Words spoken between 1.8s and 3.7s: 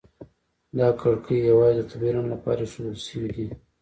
طبیعي رڼا لپاره ایښودل شوي دي.